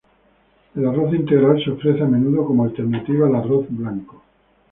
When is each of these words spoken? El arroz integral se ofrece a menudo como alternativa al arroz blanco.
El 0.73 0.87
arroz 0.87 1.13
integral 1.13 1.63
se 1.63 1.69
ofrece 1.69 2.01
a 2.01 2.07
menudo 2.07 2.43
como 2.43 2.63
alternativa 2.63 3.27
al 3.27 3.35
arroz 3.35 3.67
blanco. 3.69 4.23